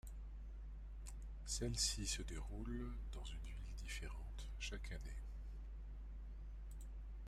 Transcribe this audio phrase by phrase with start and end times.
[1.45, 5.21] Celle-ci se déroule dans une ville différente chaque année.